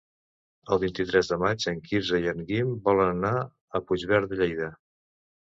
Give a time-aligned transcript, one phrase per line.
[0.75, 4.73] El vint-i-tres de maig en Quirze i en Guim volen anar a Puigverd de Lleida.